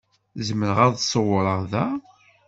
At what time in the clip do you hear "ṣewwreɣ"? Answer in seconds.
1.11-1.61